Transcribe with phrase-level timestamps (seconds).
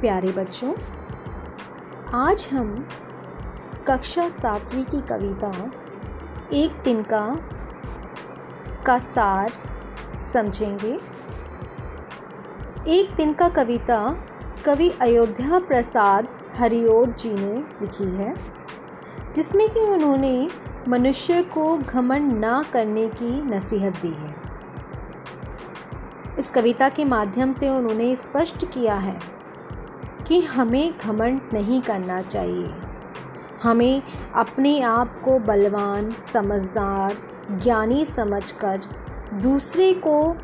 [0.00, 0.72] प्यारे बच्चों,
[2.14, 2.88] आज हम
[3.88, 5.70] कक्षा सातवीं की कविता,
[6.52, 7.38] एक दिन का
[8.86, 9.52] का सार
[10.32, 10.92] समझेंगे।
[12.88, 13.98] एक दिन का कविता
[14.64, 18.34] कवि अयोध्या प्रसाद हरिओट जी ने लिखी है,
[19.34, 20.48] जिसमें कि उन्होंने
[20.88, 24.34] मनुष्य को घमंड ना करने की नसीहत दी है।
[26.38, 29.39] इस कविता के माध्यम से उन्होंने स्पष्ट किया है
[30.30, 32.74] कि हमें घमंड नहीं करना चाहिए।
[33.62, 34.02] हमें
[34.34, 37.16] अपने आप को बलवान, समझदार,
[37.58, 38.80] ज्ञानी समझकर
[39.34, 40.36] दूसरे को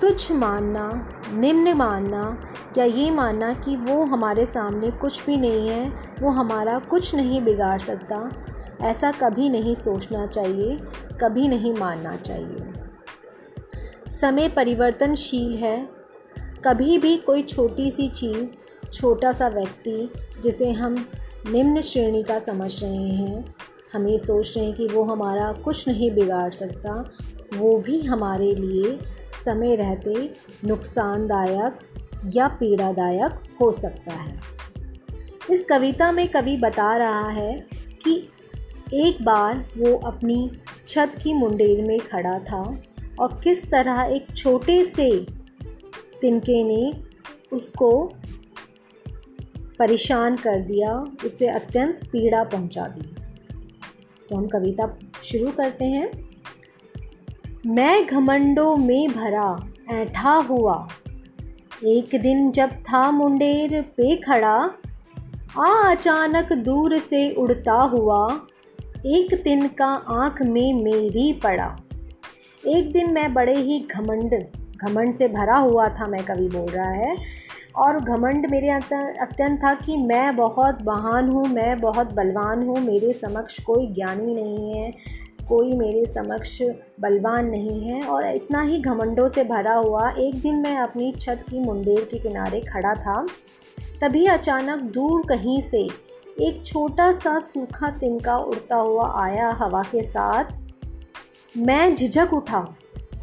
[0.00, 5.92] तुच्छ मानना, निम्न मानना या ये मानना कि वो हमारे सामने कुछ भी नहीं है,
[6.20, 8.30] वो हमारा कुछ नहीं बिगाड़ सकता,
[8.80, 10.80] ऐसा कभी नहीं सोचना चाहिए,
[11.20, 12.72] कभी नहीं मानना चाहिए।
[14.08, 15.88] समय परिवर्तनशील है।
[16.64, 20.10] कभी भी कोई छोटी सी चीज़ छोटा सा व्यक्ति
[20.42, 21.08] जिसे हम
[21.50, 23.54] निम्न श्रेणी का समझ रहे हैं,
[23.92, 27.10] हम सोच रहे हैं कि वो हमारा कुछ नहीं बिगाड़ सकता,
[27.56, 28.98] वो भी हमारे लिए
[29.44, 31.78] समय रहते नुकसानदायक
[32.36, 34.40] या पीड़ादायक हो सकता है।
[35.50, 37.66] इस कविता में कवि बता रहा है
[38.04, 38.28] कि
[38.94, 40.50] एक बार वो अपनी
[40.88, 42.82] छत की मुंडेर में खड़ा था
[43.20, 45.26] और किस तरह एक छोटे से
[46.20, 47.04] तिनके ने
[47.52, 48.12] उसको
[49.78, 53.14] परेशान कर दिया, उसे अत्यंत पीड़ा पहुँचा दी।
[54.28, 56.28] तो हम कविता शुरू करते हैं।
[57.66, 60.88] मैं घमंडों में भरा, ऐठा हुआ।
[61.86, 64.70] एक दिन जब था मुंडेर पे खड़ा,
[65.58, 68.40] आ अचानक दूर से उड़ता हुआ,
[69.06, 71.76] एक दिन का आँख में मेरी पड़ा।
[72.66, 76.90] एक दिन मैं बड़े ही घमंड घमंड से भरा हुआ था, मैं कवि बोल रहा
[76.90, 77.16] है।
[77.76, 83.12] और घमंड मेरे अत्यंत था कि मैं बहुत महान हूँ, मैं बहुत बलवान हूँ, मेरे
[83.12, 84.90] समक्ष कोई ज्ञानी नहीं है,
[85.48, 86.60] कोई मेरे समक्ष
[87.00, 91.44] बलवान नहीं है। और इतना ही घमंडों से भरा हुआ एक दिन मैं अपनी छत
[91.50, 93.26] की मुंडेर के किनारे खड़ा था।
[94.00, 95.88] तभी अचानक दूर कहीं से
[96.40, 100.44] एक छोटा सा सूखा तिनका उड़ता हुआ आया हवा के साथ।
[101.54, 102.66] मैं झिझक उठा,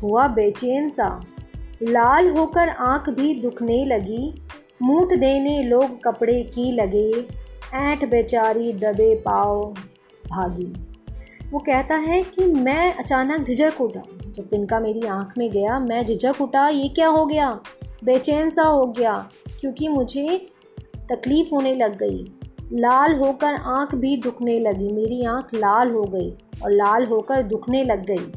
[0.03, 1.07] हुआ बेचैन सा।
[1.83, 4.41] लाल होकर आँख भी दुखने लगी।
[4.81, 7.27] मूठ देने लोग कपड़े की लगे।
[7.73, 9.73] ऐठ बेचारी दबे पाओ
[10.31, 10.73] भागी।
[11.51, 16.05] वो कहता है कि मैं अचानक झिझक उठा। जब तिनका मेरी आँख में गया, मैं
[16.05, 17.59] झिझक उठा, ये क्या हो गया?
[18.03, 20.47] बेचैन सा हो गया, क्योंकि मुझे
[21.09, 22.31] तकलीफ़ होने लग गई।
[22.73, 27.83] लाल होकर आँख भी दुखने लगी। मेरी आँख लाल हो गई और लाल होकर दुखने
[27.83, 28.31] लग गई।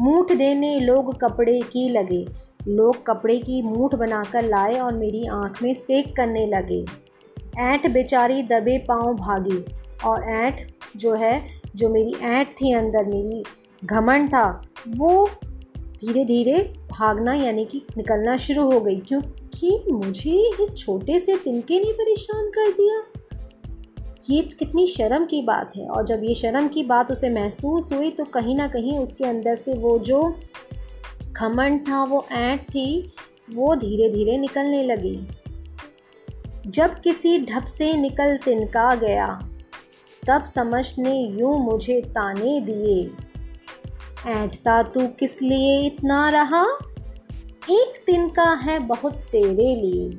[0.00, 2.26] मूठ देने लोग कपड़े की लगे।
[2.68, 6.84] लोग कपड़े की मूठ बनाकर लाए और मेरी आँख में सेक करने लगे।
[7.58, 9.64] ऐंठ बेचारी दबे पाँव भागी
[10.04, 10.60] और ऐंठ
[10.96, 13.44] जो है, जो मेरी ऐंठ थी अंदर, मेरी
[13.84, 15.30] घमंड था, वो
[15.76, 21.78] धीरे धीरे भागना यानी कि निकलना शुरू हो गई। क्योंकि मुझे इस छोटे से तिनके
[21.78, 23.02] ने परेशान कर दिया।
[24.30, 28.10] ये कितनी शर्म की बात है। और जब ये शर्म की बात उसे महसूस हुई
[28.10, 30.34] तो कहीं ना कहीं उसके अंदर से वो जो
[31.36, 33.12] खमंड था वो, ऐंठ थी,
[33.54, 35.28] वो धीरे धीरे निकलने लगी।
[36.66, 39.48] जब किसी ढप से निकल तिनका गया,
[40.26, 43.10] तब समझ ने यूँ मुझे ताने दिए।
[44.26, 46.64] ऐंठता तू किस लिए इतना रहा?
[47.70, 50.18] एक तिनका है बहुत तेरे लिए।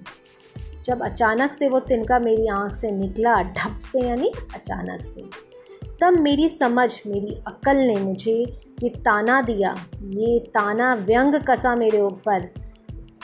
[0.86, 5.47] जब अचानक से वो तिनका मेरी आँख से निकला, ढप से यानी अचानक से।
[6.02, 12.02] तब मेरी समझ, मेरी अक्ल ने मुझे ये ताना दिया। ये ताना व्यंग कसा मेरे
[12.02, 12.50] ऊपर।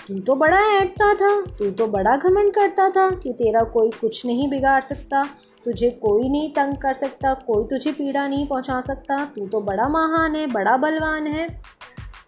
[0.07, 4.25] तू तो बड़ा ऐटता था, तू तो बड़ा घमंड करता था कि तेरा कोई कुछ
[4.25, 5.23] नहीं बिगाड़ सकता,
[5.66, 9.88] तुझे कोई नहीं तंग कर सकता, कोई तुझे पीड़ा नहीं पहुँचा सकता, तू तो बड़ा
[9.88, 11.62] महान है, बड़ा बलवान है।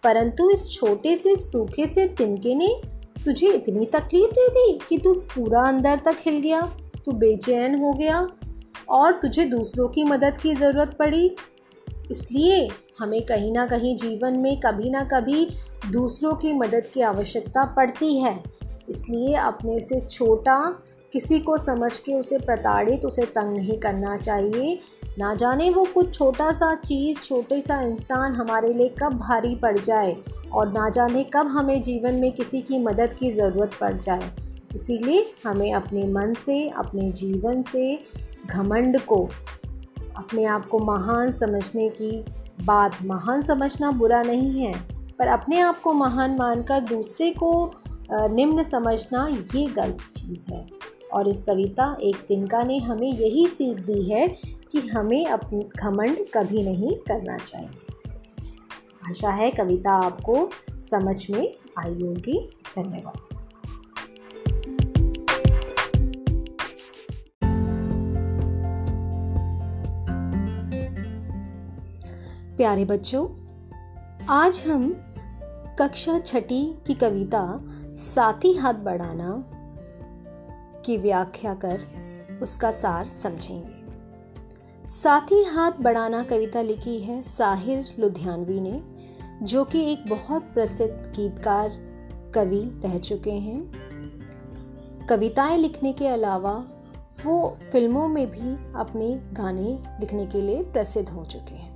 [0.04, 2.68] परंतु इस छोटे से, सूखे से तिनके ने
[3.24, 6.60] तुझे इतनी तकलीफ़ दे दी कि तू पूरा अंदर तक हिल गया,
[7.04, 8.28] तू बेचैन हो गया
[8.88, 11.36] और तुझे दूसरों की मदद की ज़रूरत पड़ी।
[12.10, 12.68] इसलिए
[12.98, 15.48] हमें कहीं ना कहीं जीवन में कभी ना कभी
[15.92, 18.42] दूसरों की मदद की आवश्यकता पड़ती है।
[18.88, 24.78] इसलिए अपने से छोटा, किसी को समझ के उसे प्रताड़ित, उसे तंग नहीं करना चाहिए।
[25.18, 29.78] ना जाने वो कुछ छोटा सा चीज़, छोटे सा इंसान हमारे लिए कब भारी पड़
[29.78, 30.16] जाए
[30.52, 34.30] और ना जाने कब हमें जीवन में किसी की मदद की ज़रूरत पड़ जाए।
[34.74, 38.04] इसीलिए हमें अपने मन से, अपने जीवन से
[38.50, 39.28] घमंड को,
[40.16, 42.10] अपने आप को महान समझने की
[42.64, 44.74] बात। महान समझना बुरा नहीं है,
[45.18, 47.70] पर अपने आप को महान मानकर दूसरे को
[48.12, 50.64] निम्न समझना ये गलत चीज़ है।
[51.12, 54.26] और इस कविता एक तिनका ने हमें यही सीख दी है
[54.72, 58.02] कि हमें अपने घमंड कभी नहीं करना चाहिए।
[59.08, 60.48] आशा है कविता आपको
[60.80, 62.38] समझ में आई होगी।
[62.76, 63.25] धन्यवाद।
[72.56, 73.28] प्यारे बच्चों,
[74.26, 75.04] आज हम
[75.78, 77.60] कक्षा छठी की कविता
[77.94, 79.44] साथी हाथ बढ़ाना
[80.84, 81.80] की व्याख्या कर
[82.42, 83.84] उसका सार समझेंगे।
[84.90, 88.82] साथी हाथ बढ़ाना कविता लिखी है साहिर लुधियानवी ने,
[89.42, 91.68] जो कि एक बहुत प्रसिद्ध गीतकार,
[92.34, 93.72] कवि रह चुके हैं।
[95.06, 96.64] कविताएँ लिखने के अलावा
[97.26, 101.75] वो फ़िल्मों में भी अपने गाने लिखने के लिए प्रसिद्ध हो चुके हैं।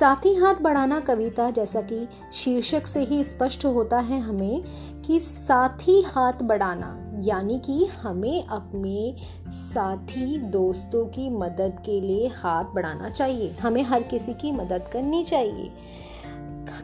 [0.00, 4.64] साथ हाथ बढ़ाना कविता जैसा कि शीर्षक से ही स्पष्ट होता है हमें
[5.02, 9.16] कि साथी हाथ बढ़ाना, यानी कि हमें अपने
[9.48, 15.24] साथी दोस्तों की मदद के लिए हाथ बढ़ाना चाहिए। हमें हर किसी की मदद करनी
[15.24, 15.72] चाहिए।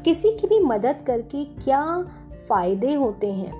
[0.04, 2.02] किसी की भी मदद करके क्या
[2.48, 3.54] फ़ायदे होते हैं?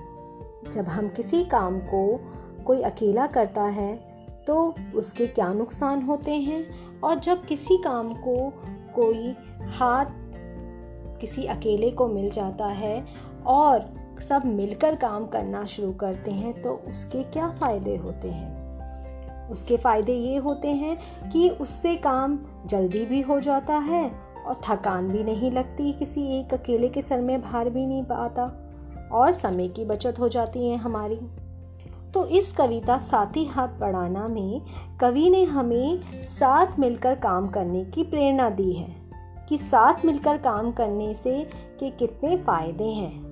[0.71, 2.19] जब हम किसी काम को
[2.65, 3.95] कोई अकेला करता है
[4.47, 6.65] तो उसके क्या नुकसान होते हैं?
[7.01, 8.53] और जब किसी काम को
[8.95, 9.35] कोई
[9.69, 10.05] हाथ
[11.21, 13.05] किसी अकेले को मिल जाता है
[13.45, 13.89] और
[14.21, 19.49] सब मिलकर काम करना शुरू करते हैं तो उसके क्या फ़ायदे होते हैं?
[19.49, 20.97] उसके फ़ायदे ये होते हैं
[21.29, 24.09] कि उससे काम जल्दी भी हो जाता है
[24.47, 28.43] और थकान भी नहीं लगती, किसी एक अकेले के सर में भार भी नहीं पाता
[29.11, 31.19] और समय की बचत हो जाती है हमारी।
[32.13, 34.61] तो इस कविता साथी हाथ बढ़ाना में
[35.01, 38.95] कवि ने हमें साथ मिलकर काम करने की प्रेरणा दी है
[39.49, 41.49] कि साथ मिलकर काम करने से
[41.79, 43.23] के कितने फ़ायदे हैं।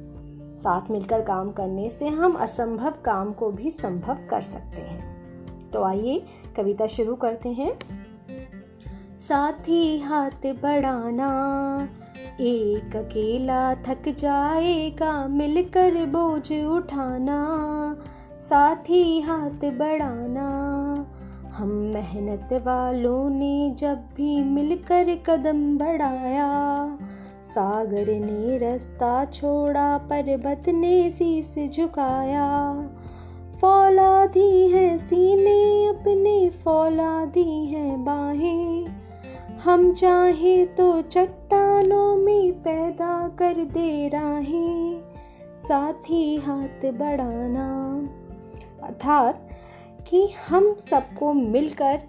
[0.56, 5.12] साथ मिलकर काम करने से हम असंभव काम को भी संभव कर सकते हैं।
[5.70, 6.24] तो आइए
[6.58, 7.80] कविता शुरू करते हैं।
[9.18, 11.30] साथी हाथ बढ़ाना,
[12.42, 17.42] एक अकेला थक जाएगा, मिलकर बोझ उठाना
[18.42, 20.48] साथी हाथ बढ़ाना।
[21.54, 26.50] हम मेहनत वालों ने जब भी मिलकर कदम बढ़ाया,
[27.46, 32.74] सागर ने रास्ता छोड़ा, पर्वत ने शीस झुकाया।
[33.62, 38.86] फौलादी है सीने, अपने फौलादी है बाहें।
[39.64, 45.02] हम चाहे तो चट्टानों में पैदा कर दे राहें।
[45.58, 48.02] साथी हाथ बढ़ाना।
[48.92, 49.48] अर्थात
[50.08, 52.00] कि हम सबको मिलकर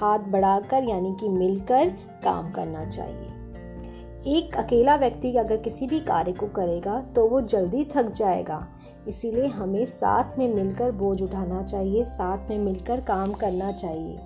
[0.00, 1.88] हाथ बढ़ाकर, यानी कि मिलकर
[2.24, 7.84] काम करना चाहिए। एक अकेला व्यक्ति अगर किसी भी कार्य को करेगा तो वो जल्दी
[7.84, 8.66] थक जाएगा।
[9.08, 14.18] इसीलिए हमें साथ में मिलकर बोझ उठाना चाहिए, साथ में मिलकर काम करना चाहिए।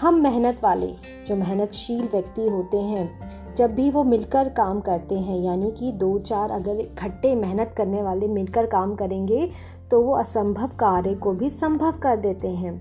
[0.00, 0.92] हम मेहनत वाले,
[1.26, 6.18] जो मेहनतशील व्यक्ति होते हैं जब भी वो मिलकर काम करते हैं, यानी कि दो
[6.18, 9.50] चार अगर इकट्ठे मेहनत करने वाले मिलकर काम करेंगे
[9.90, 12.72] तो वो असंभव कार्य को भी संभव कर देते हैं।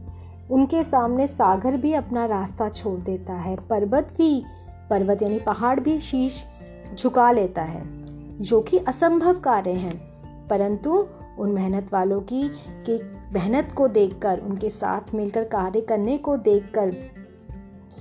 [0.50, 4.44] उनके सामने सागर भी अपना रास्ता छोड़ देता है, पर्वत भी
[4.90, 6.44] पर्वत यानी पहाड़ भी शीश
[6.96, 7.84] झुका लेता है,
[8.42, 10.00] जो कि असंभव कार्य हैं।
[10.48, 11.06] परंतु
[11.40, 12.44] उन मेहनत वालों की
[13.34, 16.96] मेहनत को देखकर, उनके साथ मिलकर कार्य करने को देखकर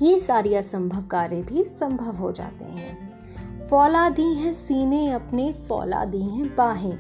[0.03, 3.11] ये सारी असंभव कार्य भी संभव हो जाते हैं।
[3.65, 6.99] फौला दी हैं सीने अपने, फौला दी हैं बाहें।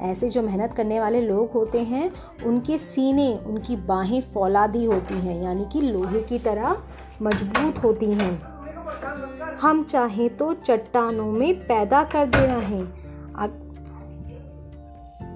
[0.00, 2.10] ऐसे जो मेहनत करने वाले लोग होते हैं,
[2.46, 6.82] उनके सीने, उनकी बाहें फौलादी होती हैं, यानी कि लोहे की तरह
[7.22, 8.42] मज़बूत होती हैं।
[9.56, 13.00] हम चाहें तो चट्टानों में पैदा कर दे रहे हैं।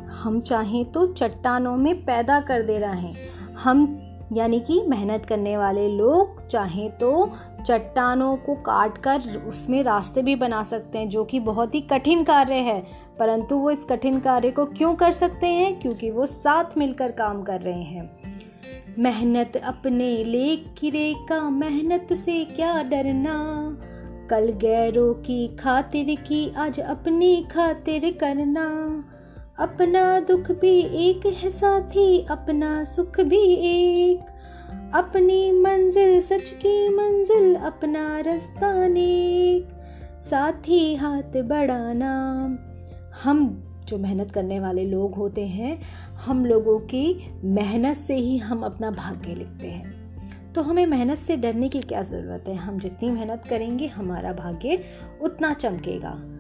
[0.09, 3.15] हम चाहें तो चट्टानों में पैदा कर दे रहे हैं।
[3.55, 4.01] हम
[4.35, 7.33] यानी कि मेहनत करने वाले लोग चाहें तो
[7.67, 12.25] चट्टानों को काट कर उसमें रास्ते भी बना सकते हैं, जो कि बहुत ही कठिन
[12.25, 12.87] कार्य है।
[13.19, 15.81] परंतु वो इस कठिन कार्य को क्यों कर सकते हैं?
[15.81, 18.11] क्योंकि वो साथ मिलकर काम कर रहे हैं।
[18.99, 23.71] मेहनत अपने ले किरे का, मेहनत से क्या डरना?
[24.31, 29.05] कल गैरों की खातिर की आज अपनी खातिर करना।
[29.59, 34.21] अपना दुख भी एक है साथी, अपना सुख भी एक।
[34.95, 39.69] अपनी मंजिल, सच की मंजिल, अपना रास्ता नेक।
[40.21, 42.45] साथी हाथ बढ़ाना
[43.25, 45.83] हम जो मेहनत करने वाले लोग होते हैं,
[46.15, 50.05] हम लोगों की मेहनत से ही हम अपना भाग्य लिखते हैं।
[50.53, 52.55] तो हमें मेहनत से डरने की क्या ज़रूरत है?
[52.55, 54.85] हम जितनी मेहनत करेंगे, हमारा भाग्य
[55.23, 56.34] उतना चमकेगा।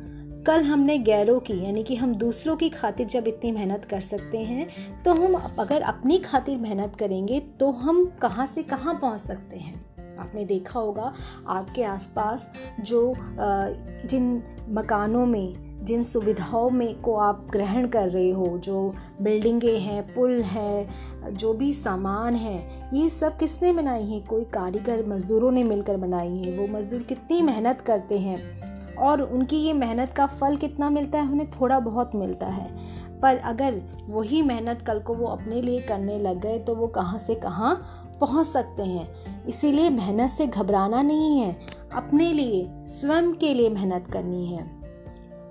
[0.46, 4.38] कल हमने गैरों की, यानी कि हम दूसरों की खातिर जब इतनी मेहनत कर सकते
[4.38, 9.56] हैं तो हम अगर अपनी खातिर मेहनत करेंगे तो हम कहाँ से कहाँ पहुँच सकते
[9.56, 9.74] हैं?
[10.18, 11.12] आपने देखा होगा,
[11.48, 18.46] आपके आसपास जो जिन मकानों में, जिन सुविधाओं में को आप ग्रहण कर रहे हो,
[18.58, 22.58] जो बिल्डिंगें हैं, पुल हैं, जो भी सामान है,
[22.94, 24.20] ये सब किसने बनाई है?
[24.20, 28.73] कोई कारीगर मज़दूरों ने मिलकर बनाई है, वो मज़दूर कितनी मेहनत करते हैं?
[28.98, 33.36] और उनकी ये मेहनत का फल कितना मिलता है, उन्हें थोड़ा बहुत मिलता है। पर
[33.36, 37.34] अगर वही मेहनत कल को वो अपने लिए करने लग गए तो वो कहाँ से
[37.34, 41.56] कहाँ पहुँच सकते हैं। इसीलिए मेहनत से घबराना नहीं है।
[41.94, 44.84] अपने लिए, स्वयं के लिए मेहनत करनी है।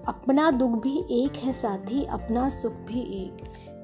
[0.07, 3.37] अपना दुख भी एक है, साथी अपना सुख भी एक।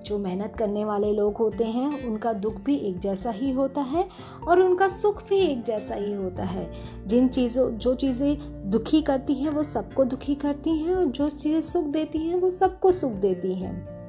[0.10, 4.08] जो मेहनत करने वाले लोग होते हैं, उनका दुख भी एक जैसा ही होता है
[4.48, 6.72] और उनका सुख भी एक जैसा ही होता है।
[7.08, 8.38] जिन चीज़ों, जो चीज़ें
[8.72, 12.50] दुखी करती हैं, वो सबको दुखी करती हैं और जो चीज़ें सुख देती हैं, वो
[12.50, 14.00] सबको सुख देती हैं।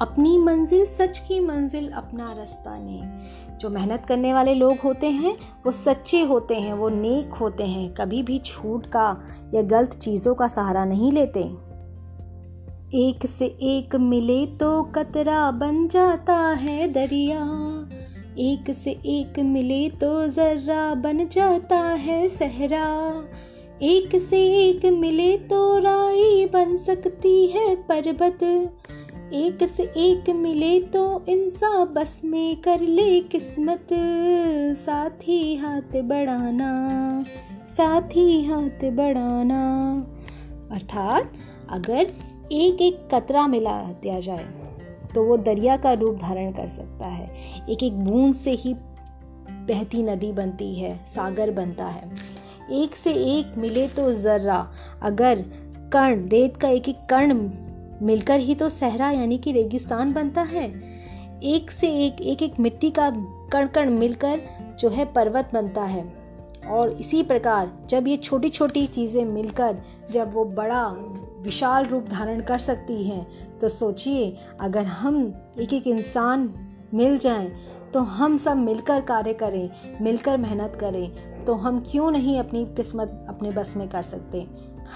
[0.00, 3.02] अपनी मंजिल, सच की मंजिल अपना रास्ता ने
[3.56, 7.94] जो मेहनत करने वाले लोग होते हैं, वो सच्चे होते हैं, वो नेक होते हैं।
[7.94, 9.22] कभी भी छूट का
[9.54, 11.71] या गलत चीज़ों का सहारा नहीं लेते।
[12.94, 17.38] एक से एक मिले तो कतरा बन जाता है दरिया।
[18.38, 22.88] एक से एक मिले तो जर्रा बन जाता है सहरा।
[23.82, 28.42] एक से एक मिले तो राई बन सकती है पर्वत।
[29.34, 33.88] एक से एक मिले तो इंसान बस में कर ले किस्मत।
[34.78, 36.74] साथ ही हाथ बढ़ाना,
[37.76, 39.62] साथ ही हाथ बढ़ाना।
[40.72, 41.32] अर्थात
[41.70, 42.12] अगर
[42.52, 44.44] एक एक कतरा मिला दिया जाए
[45.14, 47.30] तो वो दरिया का रूप धारण कर सकता है।
[47.70, 48.74] एक एक बूंद से ही
[49.68, 52.10] बहती नदी बनती है, सागर बनता है।
[52.72, 54.66] एक से एक मिले तो ज़र्रा,
[55.02, 55.42] अगर
[55.92, 57.50] कर्ण, रेत का एक एक कर्ण
[58.02, 60.66] मिलकर ही तो सहरा, यानी कि रेगिस्तान बनता है।
[61.44, 63.10] एक से एक एक एक मिट्टी का
[63.52, 64.40] कण कण मिलकर
[64.80, 66.04] जो है पर्वत बनता है।
[66.70, 70.84] और इसी प्रकार जब ये छोटी छोटी चीज़ें मिलकर, जब वो बड़ा
[71.42, 75.16] विशाल रूप धारण कर सकती हैं। तो सोचिए, अगर हम
[75.60, 76.52] एक एक इंसान
[76.94, 77.52] मिल जाएँ
[77.94, 79.70] तो हम सब मिलकर कार्य करें,
[80.00, 84.46] मिलकर मेहनत करें तो हम क्यों नहीं अपनी किस्मत अपने बस में कर सकते?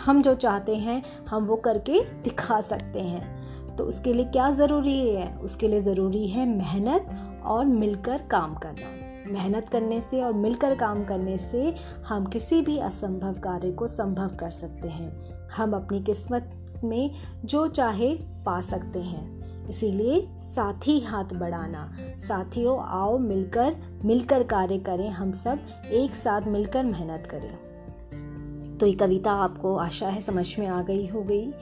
[0.05, 4.99] हम जो चाहते हैं, हम वो करके दिखा सकते हैं। तो उसके लिए क्या ज़रूरी
[5.11, 5.37] है?
[5.37, 11.05] उसके लिए ज़रूरी है मेहनत और मिलकर काम करना। मेहनत करने से और मिलकर काम
[11.05, 11.75] करने से
[12.09, 17.11] हम किसी भी असंभव कार्य को संभव कर सकते हैं। हम अपनी किस्मत में
[17.45, 18.15] जो चाहे
[18.47, 25.59] पा सकते हैं। इसीलिए साथी हाथ बढ़ाना। साथियों, आओ मिलकर मिलकर कार्य करें। हम सब
[25.93, 31.07] एक साथ मिलकर मेहनत करें। तो ये कविता आपको आशा है समझ में आ गई
[31.07, 31.53] हो गई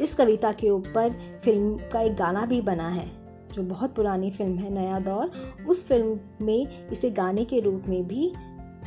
[0.00, 1.10] इस कविता के ऊपर
[1.44, 3.10] फ़िल्म का एक गाना भी बना है,
[3.54, 5.30] जो बहुत पुरानी फ़िल्म है, नया दौर।
[5.68, 8.32] उस फ़िल्म में इसे गाने के रूप में भी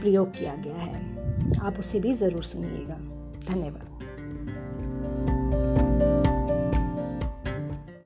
[0.01, 2.95] प्रयोग किया गया है। आप उसे भी ज़रूर सुनिएगा।
[3.53, 3.96] धन्यवाद।